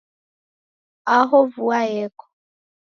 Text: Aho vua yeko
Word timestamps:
Aho 1.17 1.39
vua 1.53 1.79
yeko 1.93 2.25